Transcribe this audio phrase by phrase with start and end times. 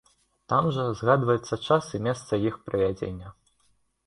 [0.53, 3.37] Там жа згадваецца час і месца іх правядзення.